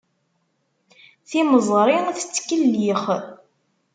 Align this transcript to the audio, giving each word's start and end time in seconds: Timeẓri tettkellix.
Timeẓri 1.27 1.97
tettkellix. 2.17 3.03